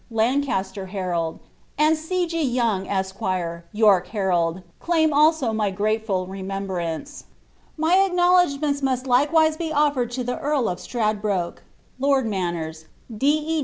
[0.09, 1.37] Lancaster Herald,
[1.77, 2.23] end C.
[2.33, 2.35] O.
[2.37, 3.21] Young, Esq.
[3.71, 7.25] York Herald, aim also my grateful remembrance.
[7.77, 11.59] My acknowledgments must likewise be otfered to the Earl of Strad oroke.
[11.99, 12.83] Lord Mimnera,
[13.15, 13.27] D.
[13.45, 13.59] E.